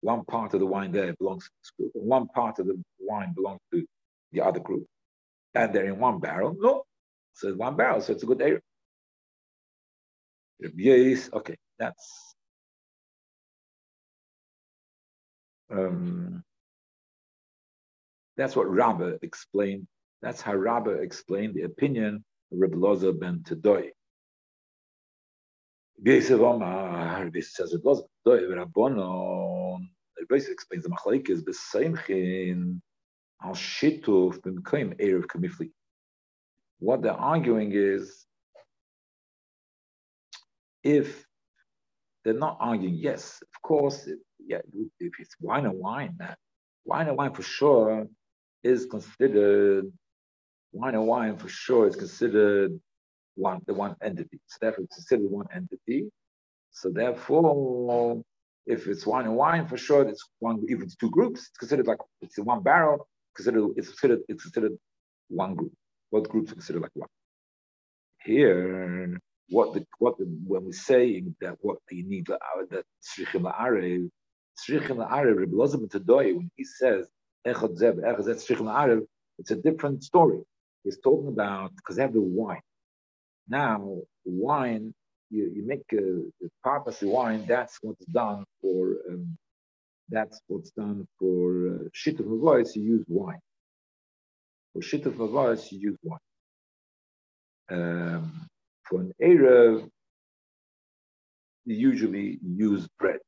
[0.00, 2.80] one part of the wine there belongs to this group, and one part of the
[3.00, 3.84] wine belongs to
[4.32, 4.86] the other group
[5.54, 6.56] and they're in one barrel.
[6.58, 6.84] No,
[7.34, 8.60] so it's one barrel, so it's a good area.
[10.76, 12.33] Yes, okay, that's
[15.70, 16.42] Um,
[18.36, 19.86] that's what Rabbah explained.
[20.22, 23.90] That's how Rabbah explained the opinion of Rabbi Loza ben Tedoy.
[26.02, 29.86] Yosef Omar, this says Rabbi Loza ben Tedoy, Rabbonon,
[30.18, 32.80] Rabbi explains the machlaik is b'seimchin
[33.42, 35.70] al shituf b'mekayim erev kamifli.
[36.78, 38.26] What they're arguing is
[40.82, 41.24] if
[42.24, 44.08] they're not arguing, yes, of course,
[44.46, 44.58] yeah,
[45.00, 46.38] if it's wine and wine, that
[46.84, 48.06] wine and wine for sure
[48.62, 49.90] is considered
[50.72, 52.78] wine and wine for sure is considered
[53.36, 54.40] one the one entity.
[54.46, 56.10] So therefore it's considered one entity.
[56.72, 58.22] So therefore,
[58.66, 61.86] if it's wine and wine, for sure it's one if it's two groups, it's considered
[61.86, 64.72] like it's one barrel, considered it's considered it's considered
[65.28, 65.72] one group.
[66.10, 67.08] Both groups are considered like one.
[68.24, 69.18] Here,
[69.50, 74.08] what the what the, when we're saying that what you need that Srichim La'arev,
[74.68, 77.08] When he says
[77.46, 79.06] Echad Echad
[79.38, 80.40] it's a different story.
[80.84, 82.60] He's talking about because they have the wine.
[83.48, 84.94] Now, wine,
[85.30, 87.44] you, you make a, a purpose of wine.
[87.46, 88.96] That's what's done for.
[89.10, 89.36] Um,
[90.08, 92.76] that's what's done for uh, shituf mavois.
[92.76, 93.40] You use wine.
[94.72, 96.18] For shituf mavois, you use wine.
[97.70, 98.48] Um,
[98.84, 99.88] for an Erev,
[101.64, 103.20] you usually use bread.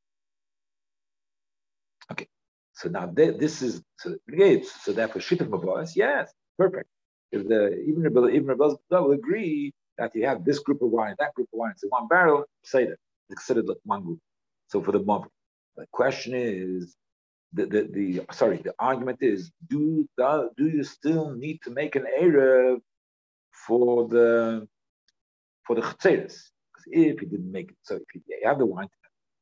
[2.13, 2.29] Okay,
[2.73, 6.89] so now this is so so therefore shituf mavois, yes, perfect.
[7.33, 11.17] If the even if even Rebbe will agree that you have this group of wine,
[11.19, 14.21] that group of wine, so one barrel, say that it's considered like one group.
[14.69, 15.29] So for the mother,
[15.77, 16.95] the question is,
[17.53, 21.97] the, the, the sorry, the argument is, do the, do you still need to make
[21.97, 22.81] an erev
[23.67, 24.69] for the
[25.67, 26.51] for the chetzeres?
[26.73, 28.89] Because if you didn't make it, so if you, you have the wine,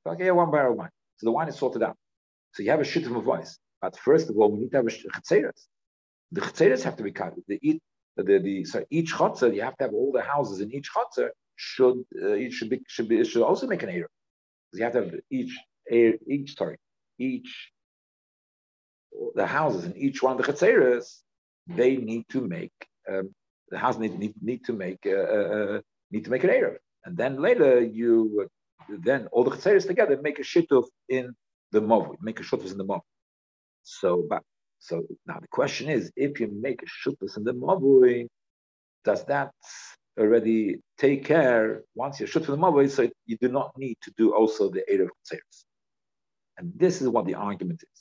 [0.07, 1.97] okay, one barrel of wine, so the wine is sorted out.
[2.55, 3.59] So you have a shit of voice.
[3.83, 5.67] But first of all, we need to have a chetzeres.
[6.33, 7.35] The chetzeres have to be cut.
[7.49, 7.59] The,
[8.17, 11.31] the, the, so each chotzer, you have to have all the houses in each chotzer
[11.57, 14.11] should uh, each should be should be should also make an error.
[14.73, 15.53] You have to have each
[15.91, 16.79] each sorry
[17.19, 17.71] each
[19.35, 21.21] the houses in each one of the chetzeres
[21.67, 22.73] they need to make
[23.09, 23.33] um,
[23.71, 26.79] the house need, need, need to make uh, uh, uh need to make an error,
[27.05, 28.49] and then later you
[28.89, 31.35] then all the chetzeres together make a shituf in
[31.75, 33.03] the mov, make a shutuf in the mov.
[33.83, 34.43] So, but
[34.79, 38.29] so now the question is, if you make a shutuf in the mavui,
[39.05, 39.53] does that
[40.19, 44.13] already take care once you're shut for the mavui, so you do not need to
[44.17, 45.65] do also the eight of tzeres.
[46.57, 48.01] And this is what the argument is.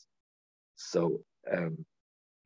[0.75, 1.85] So, um,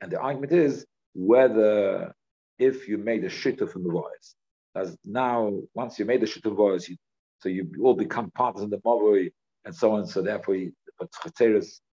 [0.01, 2.13] and the argument is whether
[2.59, 4.35] if you made a shituf from the voice,
[4.75, 6.95] as now once you made the shituf voice, you,
[7.39, 9.31] so you all become partners in the mavui
[9.65, 10.07] and so on.
[10.07, 10.55] So therefore,
[10.99, 11.09] but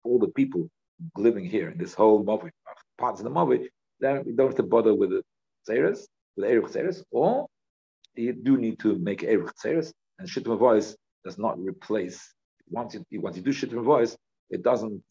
[0.04, 0.68] all the people
[1.16, 2.50] living here in this whole mavui,
[2.98, 3.68] parts of the mavui,
[4.00, 5.22] then we don't have to bother with the
[5.68, 7.46] tzeres, with the tzeres, or
[8.14, 12.34] you do need to make Eruch Tzeres, and Shittim voice does not replace.
[12.68, 14.16] Once you, once you do Shittim voice,
[14.50, 15.02] it doesn't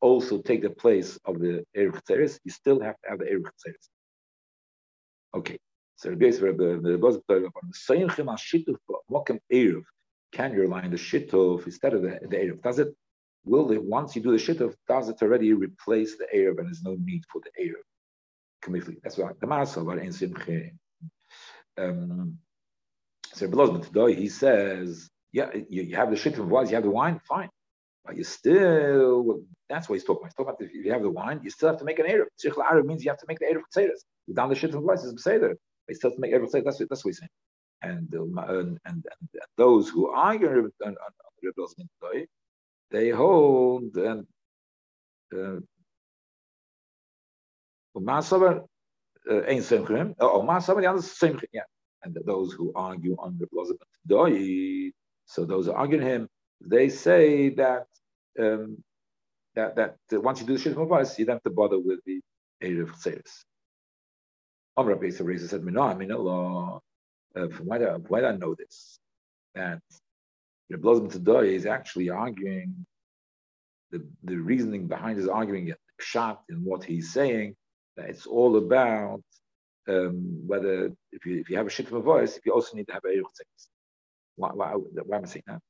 [0.00, 2.38] also take the place of the Eruch Tzeres.
[2.44, 3.88] You still have to have the Eruch Tzeres.
[5.34, 5.58] Okay.
[5.96, 8.76] So the base of the the saying shituf
[9.10, 9.82] mokem eruv.
[10.32, 12.62] Can you on the shituf instead of the, the eruv?
[12.62, 12.88] Does it?
[13.44, 16.82] Will it once you do the shituf, does it already replace the eruv and there's
[16.82, 19.00] no need for the eruv?
[19.02, 20.70] That's why the Marasal about in Simche
[21.78, 22.38] um,
[23.34, 27.20] so he says, yeah, you, you have the shit of wine, you have the wine,
[27.26, 27.48] fine.
[28.04, 30.28] But you still, that's what he's talking about.
[30.28, 32.26] He's talking about if you have the wine, you still have to make an Erev.
[32.44, 34.00] Shich Erev means you have to make the Erev Chtzeres.
[34.26, 35.50] You down the shit of wine, it's Beseder.
[35.50, 36.64] But you still have to make Erev Chtzeres.
[36.64, 37.30] That's, that's what he's saying.
[37.82, 40.96] And, um, and, and, and, those who are on, on
[42.92, 44.26] they hold and
[45.34, 45.60] uh,
[49.48, 50.14] Ein Semchim.
[50.20, 51.44] Oh, Ma somebody else Semchim.
[51.52, 51.62] Yeah.
[52.04, 54.90] And those who argue on the plausible Doi,
[55.26, 56.28] so those who argue him,
[56.60, 57.86] they say that
[58.40, 58.82] um,
[59.54, 62.20] that that once you do the Shittim voice, you don't have to bother with the
[62.60, 63.44] area of Tzeres.
[64.76, 66.80] Amr Beis Reza said, "No, I mean Allah.
[67.36, 68.98] Uh, why do, why do I know this?
[69.54, 69.80] That
[70.72, 72.86] the Blossom Doi is actually arguing
[73.90, 77.54] the, the reasoning behind his arguing it, shot in what he's saying
[77.96, 79.22] that it's all about
[79.88, 82.76] um, whether if you if you have a shit of a voice, if you also
[82.76, 83.40] need to have a eruch.
[84.36, 85.60] Why, why, why am I saying that?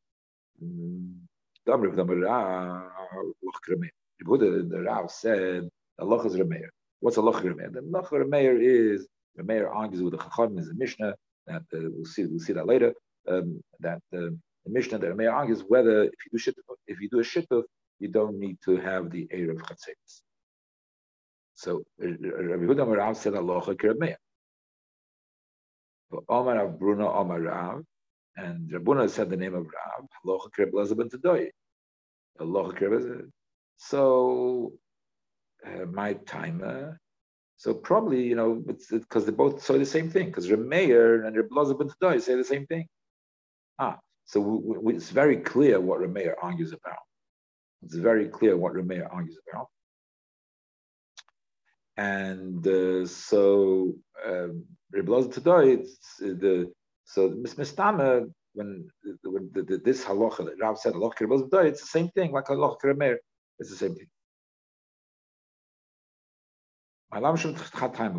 [4.19, 6.69] The Buddha, the Rav said, Allah is Rameir.
[7.01, 7.73] What's Allah Rameir?
[7.73, 9.07] The Allah Rameir is
[9.38, 11.15] Rameir argues with the Chacham is a Mishnah
[11.49, 12.95] that uh, we'll see we'll see that later.
[13.27, 14.31] Um, that uh,
[14.64, 17.46] the Mishnah that Rameir argues whether if you do shit if you do a shit
[17.98, 20.22] you don't need to have the air of Chatzeres.
[21.55, 24.16] So Rabbi Huda Marav said Aloha Kirabmeya.
[26.11, 27.85] But Omar of Bruno Omar Rav,
[28.37, 31.48] and Rabuna said the name of Rav, Aloha Kirab ben Tadoy.
[32.40, 33.31] Aloha Kirab
[33.77, 34.72] So
[35.66, 36.98] uh, my timer.
[37.57, 41.72] So probably, you know, because they both say the same thing, because Rameir and Rabbi
[41.79, 42.87] ben Tadoy say the same thing.
[43.79, 43.98] Ah,
[44.33, 47.05] so we, we, it's very clear what Rameir argues about.
[47.83, 49.66] It's very clear what Rameir argues about.
[51.99, 53.92] And uh, so
[54.27, 56.73] um, today, it's uh, the
[57.05, 58.88] so Mistama when,
[59.23, 61.18] when the, the, this halacha that Rav said halacha
[61.51, 63.16] today, it's the same thing like halacha Rameir.
[63.59, 64.09] It's the same thing.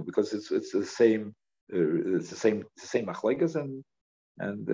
[0.05, 1.33] because it's it's the same
[1.73, 3.83] uh, it's the same it's the same machlekes and
[4.37, 4.69] and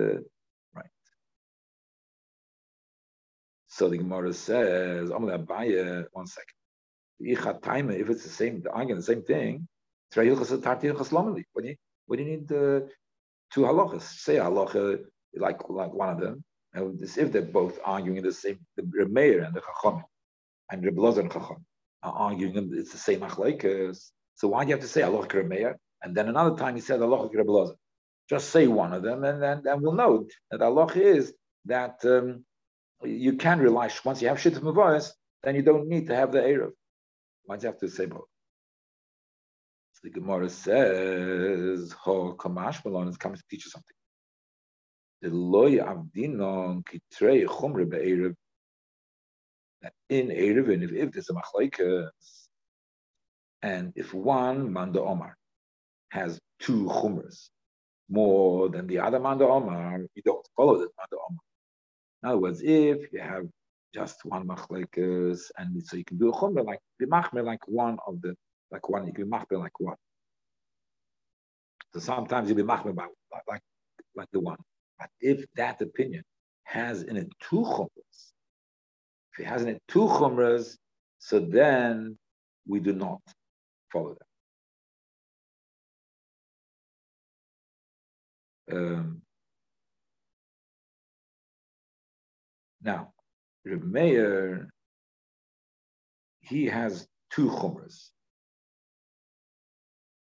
[3.80, 6.58] So the Gemara says, buy it one second.
[7.18, 9.66] If it's the same, the argument, the same thing,
[10.14, 12.80] what do you, what do you need uh,
[13.50, 14.02] two halachas?
[14.02, 15.02] Say halacha
[15.34, 16.44] like like one of them.
[16.74, 20.04] And if they're both arguing the same, the Remeir and the Chacham,
[20.70, 21.64] and Reb and Chacham
[22.02, 24.10] are arguing it's the same achlaikas.
[24.34, 25.76] So why do you have to say halacha Remeir?
[26.02, 27.78] And then another time he said halacha Reb
[28.28, 31.32] Just say one of them, and then and we'll know that halacha is
[31.64, 32.44] that um,
[33.04, 36.40] you can rely once you have shituf mavois, then you don't need to have the
[36.40, 36.72] erev.
[37.46, 38.28] Once you have to say both.
[39.92, 43.96] So the Gemara says, "Ho kamash malon is coming to teach you something."
[45.22, 48.34] The loy avdinon kitrei chumre be'erev.
[49.82, 52.48] That in erev, and if, if there's a machlaikas,
[53.62, 55.36] and if one manda omar
[56.10, 57.48] has two chumras
[58.08, 61.49] more than the other manda omar, you don't follow that manda omar.
[62.22, 63.46] In other words, if you have
[63.94, 67.98] just one machlekes, and so you can do a chumrah like be machmer like one
[68.06, 68.34] of the
[68.70, 69.96] like one you can be machmer like one.
[71.92, 73.08] So sometimes you be machmer about
[73.48, 73.62] like
[74.14, 74.58] like the one.
[74.98, 76.22] But if that opinion
[76.64, 78.32] has in it two chumras,
[79.32, 80.76] if it has in it two chumras,
[81.18, 82.18] so then
[82.66, 83.20] we do not
[83.90, 84.16] follow
[88.68, 88.76] that.
[88.76, 89.22] Um,
[92.82, 93.12] Now,
[93.64, 94.70] Reb Meir,
[96.40, 98.10] he has two chumras.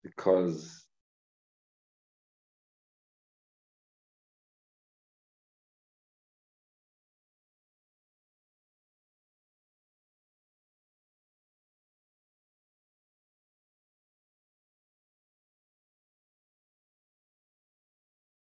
[0.02, 0.84] Because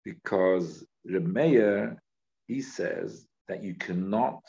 [0.06, 0.86] because
[1.28, 2.02] Meir,
[2.48, 4.42] he says that you cannot,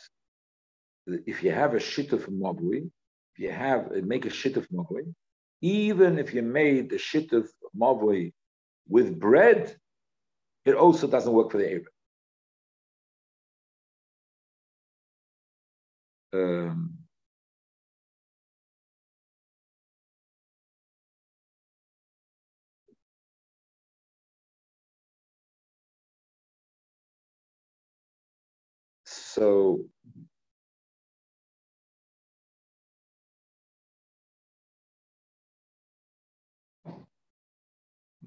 [1.07, 2.89] if you have a shit of mabui,
[3.35, 5.13] if you have make a shit of mabui,
[5.63, 8.33] even if you made the shit of mabui
[8.89, 9.75] with bread,
[10.65, 11.87] it also doesn't work for the Arab.
[16.33, 17.00] Um,
[29.41, 29.81] So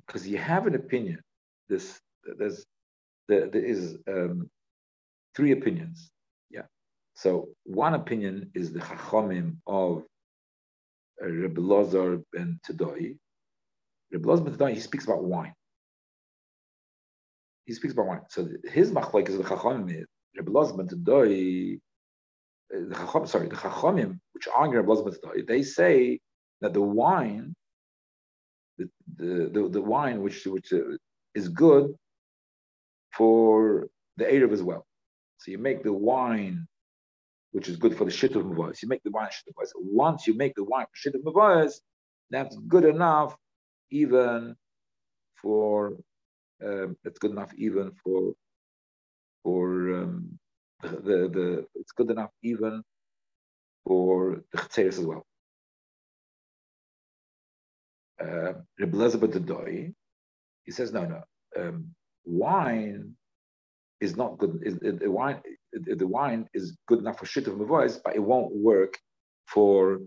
[0.08, 1.20] because you have an opinion,
[1.70, 2.00] this
[2.40, 2.66] there's
[3.28, 4.50] there, there is um,
[5.36, 6.10] three opinions.
[6.50, 6.64] Yeah.
[7.14, 10.04] So one opinion is the Chachamim of
[11.24, 13.16] uh, Rabbi Lazar ben Tadoi.
[14.12, 15.54] Rabbi Lazar ben Tadoi, he speaks about wine.
[17.68, 18.22] He speaks about wine.
[18.30, 21.80] So his machlek is the Chachamim is Rabbi Lozman Tadoi,
[22.70, 26.20] the Chacham, sorry, the Chachamim, which argue Rabbi Lozman Tadoi, they say
[26.62, 27.54] that the wine,
[28.78, 30.98] the, the, the, the wine which, which uh,
[31.36, 31.94] is good
[33.16, 34.86] for the Erev as well.
[35.38, 36.68] So you make the wine
[37.54, 38.82] which is good for the shituf mavois.
[38.82, 41.76] You make the wine shit of Once you make the wine shit of Mavayas,
[42.32, 43.38] that's good enough
[43.92, 44.56] even
[45.36, 45.94] for,
[46.66, 48.34] um, it's good enough even for
[49.44, 50.40] for um,
[50.82, 52.84] the, the it's good enough even
[53.86, 55.26] for the chetzeres as well.
[58.22, 59.36] Uh, Elizabeth
[60.66, 61.22] he says no, no.
[61.60, 61.94] Um,
[62.26, 63.16] wine
[64.02, 64.62] is not good.
[64.64, 65.42] Is, the wine
[65.74, 68.98] the wine is good enough for shit of voice, but it won't work
[69.48, 70.00] for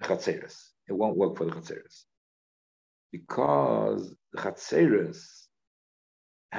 [0.00, 0.56] the chatzeres.
[0.88, 2.04] It won't work for the chatzeres
[3.12, 5.43] because the chatzeres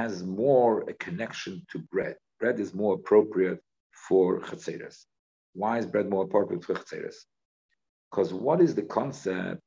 [0.02, 2.16] has more a connection to bread.
[2.40, 3.60] Bread is more appropriate
[4.08, 4.98] for chatzeres.
[5.56, 7.16] Why is bread more appropriate for Chetzeres?
[8.12, 9.62] Because what is the concept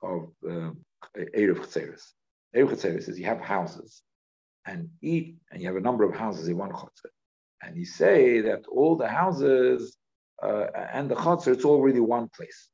[0.00, 0.70] of uh,
[1.16, 2.04] Erev Chetzeres?
[2.54, 4.02] Erev Chetzeres is you have houses
[4.64, 7.10] and eat, and you have a number of houses in one chotzer.
[7.60, 9.96] And you say that all the houses
[10.40, 12.68] uh, and the chotzer, it's all really one place.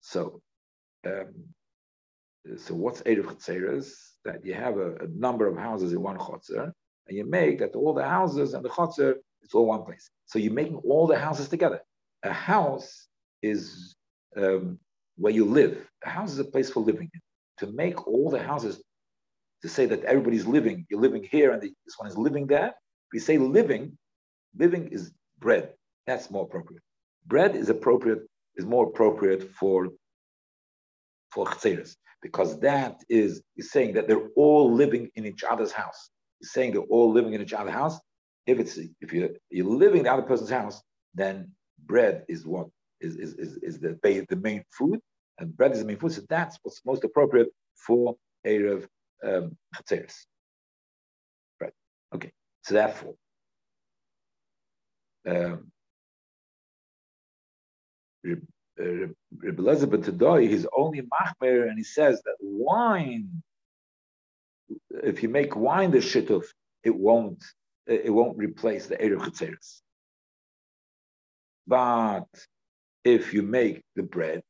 [0.00, 0.40] So,
[1.06, 1.34] um,
[2.56, 4.13] so what's Erev Chetzeres?
[4.24, 6.72] That you have a, a, number of houses in one chotzer,
[7.06, 10.08] and you make that all the houses and the chotzer, it's all one place.
[10.26, 11.80] So you're making all the houses together.
[12.22, 13.06] A house
[13.42, 13.94] is
[14.36, 14.78] um,
[15.16, 15.86] where you live.
[16.04, 17.10] A house is a place for living.
[17.58, 18.82] To make all the houses
[19.62, 22.74] to say that everybody's living, you're living here and this one is living there.
[23.12, 23.96] We say living,
[24.56, 25.72] living is bread.
[26.06, 26.82] That's more appropriate.
[27.26, 28.22] Bread is appropriate,
[28.56, 29.88] is more appropriate for
[31.30, 36.10] for chseres, because that is is saying that they're all living in each other's house.
[36.40, 38.00] He's saying they're all living in each other's house.
[38.46, 40.82] If it's if you you're living in the other person's house,
[41.14, 41.52] then
[41.84, 42.68] bread is what
[43.02, 43.98] is is, is, is the
[44.30, 44.98] the main food,
[45.38, 46.12] and bread is the main food.
[46.12, 47.48] So that's what's most appropriate
[47.86, 48.16] for
[48.46, 48.86] erev
[49.22, 49.56] um,
[51.60, 51.72] Right.
[52.14, 52.32] Okay.
[52.62, 53.14] So therefore,
[55.28, 55.70] um,
[58.78, 59.12] Rabbi
[59.62, 63.42] Elazar today he's only machmer, and he says that wine,
[64.90, 66.44] if you make wine the shituf,
[66.82, 67.44] it won't
[67.86, 69.80] it won't replace the erev chetzeres.
[71.66, 72.26] But
[73.04, 74.42] if you make the bread,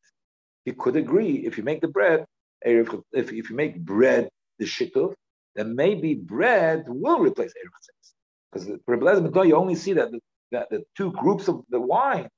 [0.64, 1.46] he could agree.
[1.46, 2.24] If you make the bread,
[2.62, 5.14] if, if you make bread the shituf,
[5.54, 10.20] then maybe bread will replace Erev Because the you only see that the,
[10.52, 12.28] that the two groups of the wine,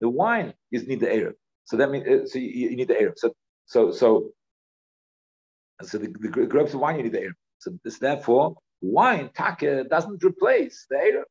[0.00, 1.34] the wine is need the Erev.
[1.64, 3.14] So that means uh, so you, you, need the Erev.
[3.16, 3.32] So
[3.66, 4.30] so so
[5.82, 7.34] so the, the groups of wine you need the Erev.
[7.58, 11.24] So therefore wine take doesn't replace the Erev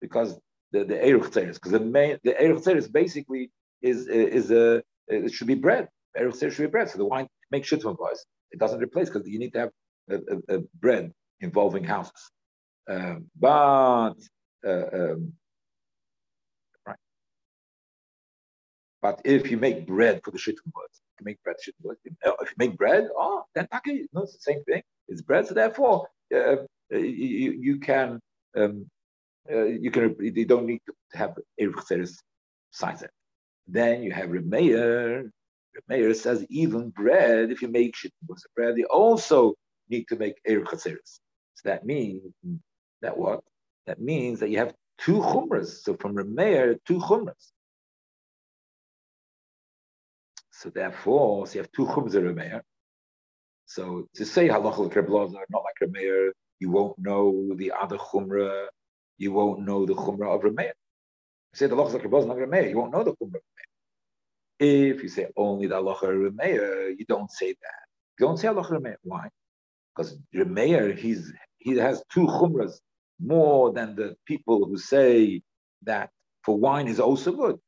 [0.00, 0.38] because
[0.72, 3.50] the the Erev because the main the Erev basically
[3.82, 5.88] is is a it should be bread.
[6.18, 6.90] Erev should be bread.
[6.90, 8.24] So the wine makes shituf was.
[8.52, 9.70] It doesn't replace because you need to have
[10.10, 12.30] a, a, a bread involving houses.
[12.88, 14.14] Um, but
[14.66, 15.32] uh, um,
[16.86, 16.96] right.
[19.06, 21.84] But if you make bread for the shittim words, you make bread shittim.
[22.26, 24.82] Uh, if you make bread, oh, then taki, no, it's the same thing.
[25.06, 26.56] It's bread, so therefore uh,
[26.90, 28.18] you, you can
[28.56, 28.90] um,
[29.48, 32.08] uh, you can you don't need to have eruch
[32.72, 33.12] signs it.
[33.68, 35.30] Then you have Remeir,
[35.88, 38.26] Meir says even bread, if you make shittim
[38.56, 39.54] bread, you also
[39.88, 41.20] need to make eir chatzeres.
[41.54, 42.22] So that means
[43.02, 43.40] that what?
[43.86, 45.70] That means that you have two chumras.
[45.84, 47.52] So from Remeir, two chumras.
[50.58, 52.62] So therefore, so you have two of Remeir.
[53.66, 56.30] So to say halacha like Reb not like Remeir,
[56.60, 58.68] you won't know the other chumra.
[59.18, 60.72] You won't know the chumra of Remeir.
[61.52, 64.94] Say the halacha like Reb not Remeir, you won't know the chumra of Remeir.
[64.94, 67.84] If you say only the halacha Remeir, you don't say that.
[68.18, 68.96] You don't say halacha Remeir.
[69.02, 69.28] Why?
[69.94, 72.80] Because Remeir, he's he has two chumras
[73.20, 75.42] more than the people who say
[75.82, 76.08] that
[76.44, 77.58] for wine is also good.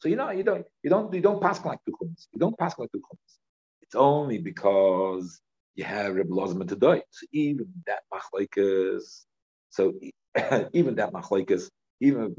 [0.00, 2.26] So you know you don't you don't you don't pass like two chumras.
[2.32, 3.36] You don't pass like two chumras.
[3.82, 5.40] It's only because
[5.74, 7.04] you have Rebbe Lozman to do it.
[7.10, 9.24] So even that machlekes,
[9.68, 9.92] so
[10.72, 11.68] even that machlekes,
[12.00, 12.34] even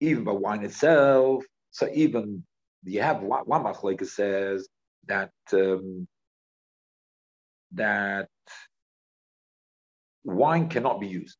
[0.00, 2.42] even by wine itself, so even
[2.84, 4.68] you have one machleka says
[5.06, 6.06] that um,
[7.72, 8.28] that
[10.24, 11.36] wine cannot be used.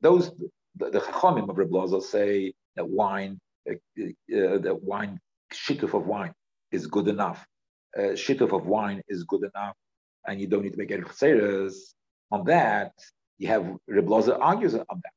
[0.00, 0.30] Those
[0.76, 3.38] the, the chachamim of Reb say that wine
[3.68, 5.18] uh, uh, that wine
[5.52, 6.32] shituf of wine
[6.72, 7.44] is good enough.
[7.96, 9.74] Uh, of wine is good enough,
[10.26, 11.94] and you don't need to make any cheseres
[12.30, 12.92] on that.
[13.38, 15.12] You have Reb argues on that.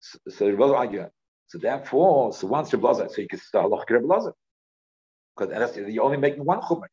[0.00, 1.10] So, so Reb argues
[1.52, 4.32] so therefore, so once Reb Lazar, so you can start halach Reb Lazar.
[5.36, 6.86] Because you're only making one chumrah.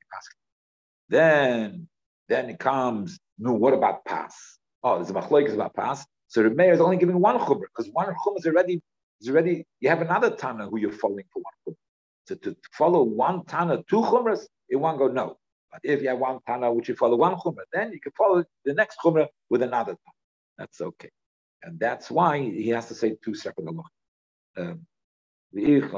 [1.07, 1.87] Then,
[2.27, 4.57] then it comes, no, what about pass?
[4.83, 6.05] Oh, there's a machlokes about pass.
[6.27, 8.81] So the mayor is only giving one chumrah, because one chumrah is already,
[9.21, 11.77] is already, you have another Tana who you're following for one chumrah.
[12.27, 15.37] So to follow one Tana, two chumras, it won't go no.
[15.71, 18.43] But if you have one Tana which you follow one chumrah, then you can follow
[18.65, 20.15] the next chumrah with another Tana.
[20.57, 21.09] That's okay.
[21.63, 23.85] And that's why he has to say two separate halachas.
[24.57, 24.85] Um,
[25.53, 25.91] if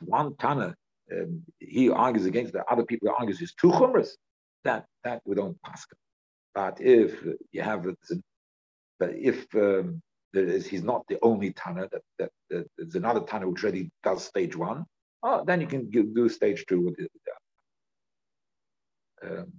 [0.00, 0.74] one Tana,
[1.12, 4.10] um, he argues against the other people argues is two chumras,
[4.64, 5.86] that that we don't pass.
[6.54, 7.22] But if
[7.52, 7.86] you have
[8.98, 13.62] but if um, he's not the only Tana, that, that, that there's another Tana which
[13.62, 14.84] already does stage one,
[15.22, 17.10] oh, then you can do stage two with it.
[19.22, 19.52] Um,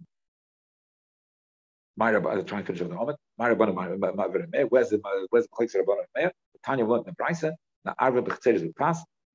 [1.97, 3.17] Myra, I'll try and finish up the moment.
[3.37, 6.31] Where's the where's the of Rabbanon Meir?
[6.65, 7.53] Tanya the Brisa.
[7.85, 7.95] Now.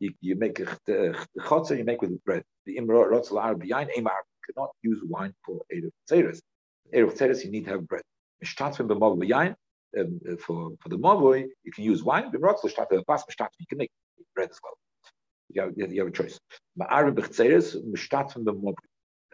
[0.01, 0.65] You, you make a
[1.39, 2.43] chotzer, you make with bread.
[2.65, 6.41] The imra rotzel yain cannot use wine for erev tzeres.
[6.95, 8.03] Tzeres you need to have bread.
[8.43, 9.55] Mishtat from the mov yain.
[9.99, 12.31] Um, uh, for for the mavoi, you can use wine.
[12.33, 13.91] You can make
[14.35, 14.77] bread as well.
[15.53, 16.39] You have, you have a choice.
[16.79, 18.75] Mavoi.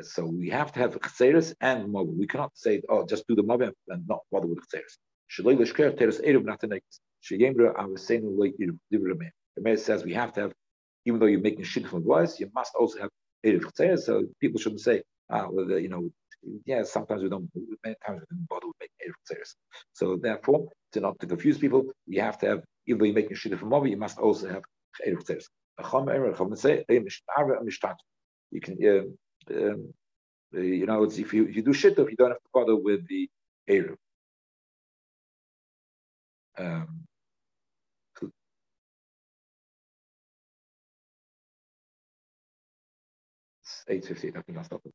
[0.02, 2.14] So we have to have chseres and mobile.
[2.18, 4.59] We cannot say, oh, just do the mobile and not bother with
[8.92, 9.30] divrame.
[9.57, 10.52] The mayor says we have to have,
[11.07, 13.11] even though you're making shit from voice, you must also have
[13.44, 14.00] eruv chseres.
[14.00, 16.11] So people shouldn't say, ah, well, you know,
[16.66, 17.51] yeah, sometimes we don't,
[17.84, 19.55] many times we don't bother with making chseres.
[19.92, 23.36] So therefore, to not to confuse people, we have to have, even though you're making
[23.36, 24.62] shit from mobile, you must also have
[25.07, 25.47] eruv chseres.
[28.53, 28.76] You can.
[28.84, 29.92] Uh, um,
[30.53, 33.28] you know, if you if you do shituf, you don't have to bother with the
[33.68, 33.97] eruv.
[36.59, 37.05] Um,
[43.62, 44.94] it's 8.50, I think I'll stop it.